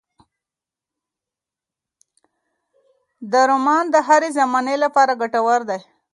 دا 3.33 3.41
رومان 3.51 3.83
د 3.91 3.95
هرې 4.07 4.29
زمانې 4.39 4.75
لپاره 4.83 5.19
ګټور 5.21 5.59
دی. 5.69 5.79